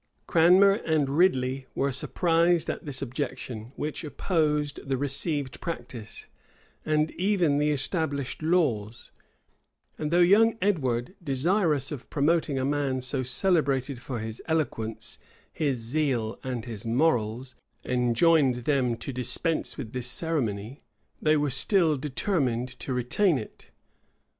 [0.25, 6.25] Cranmer and Ridley were surprised at this objection, which opposed the received practice,
[6.83, 9.11] and even the established laws;
[9.99, 15.19] and though young Edward, desirous of promoting a man so celebrated for his eloquence,
[15.53, 17.53] his zeal, and his morals,
[17.85, 20.81] enjoined them to dispense with this ceremony,
[21.21, 23.69] they were still determined to retain it.